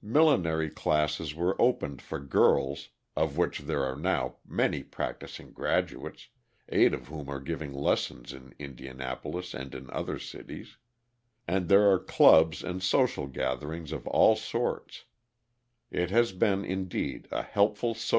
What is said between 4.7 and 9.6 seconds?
practising graduates, eight of whom are giving lessons in Indianapolis